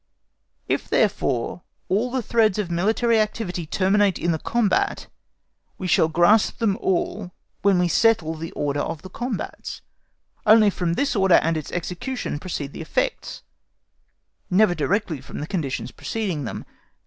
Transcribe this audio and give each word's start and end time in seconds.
If, 0.67 0.89
therefore, 0.89 1.61
all 1.87 2.09
the 2.09 2.23
threads 2.23 2.57
of 2.57 2.71
military 2.71 3.19
activity 3.19 3.67
terminate 3.67 4.17
in 4.17 4.31
the 4.31 4.39
combat, 4.39 5.05
we 5.77 5.85
shall 5.85 6.07
grasp 6.07 6.57
them 6.57 6.75
all 6.81 7.31
when 7.61 7.77
we 7.77 7.87
settle 7.87 8.33
the 8.33 8.51
order 8.53 8.79
of 8.79 9.03
the 9.03 9.11
combats. 9.11 9.83
Only 10.43 10.71
from 10.71 10.93
this 10.93 11.15
order 11.15 11.35
and 11.43 11.55
its 11.55 11.71
execution 11.71 12.39
proceed 12.39 12.73
the 12.73 12.81
effects, 12.81 13.43
never 14.49 14.73
directly 14.73 15.21
from 15.21 15.37
the 15.39 15.45
conditions 15.45 15.91
preceding 15.91 16.45
them. 16.45 16.65